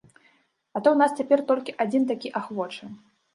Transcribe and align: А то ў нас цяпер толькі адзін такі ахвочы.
А 0.75 0.81
то 0.85 0.93
ў 0.93 0.97
нас 1.01 1.11
цяпер 1.19 1.43
толькі 1.51 1.77
адзін 1.85 2.09
такі 2.13 2.33
ахвочы. 2.41 2.91